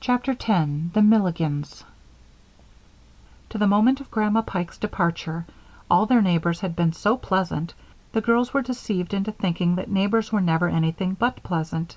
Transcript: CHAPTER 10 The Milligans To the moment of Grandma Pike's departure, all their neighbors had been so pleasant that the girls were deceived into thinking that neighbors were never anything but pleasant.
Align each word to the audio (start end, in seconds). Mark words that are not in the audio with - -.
CHAPTER 0.00 0.34
10 0.34 0.90
The 0.92 1.02
Milligans 1.02 1.84
To 3.50 3.58
the 3.58 3.68
moment 3.68 4.00
of 4.00 4.10
Grandma 4.10 4.42
Pike's 4.42 4.76
departure, 4.76 5.46
all 5.88 6.04
their 6.06 6.20
neighbors 6.20 6.58
had 6.62 6.74
been 6.74 6.92
so 6.92 7.16
pleasant 7.16 7.72
that 8.10 8.12
the 8.22 8.26
girls 8.26 8.52
were 8.52 8.62
deceived 8.62 9.14
into 9.14 9.30
thinking 9.30 9.76
that 9.76 9.88
neighbors 9.88 10.32
were 10.32 10.40
never 10.40 10.66
anything 10.68 11.14
but 11.14 11.44
pleasant. 11.44 11.96